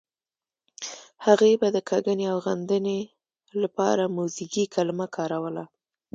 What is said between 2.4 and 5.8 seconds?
غندنې لپاره موزیګي کلمه کاروله.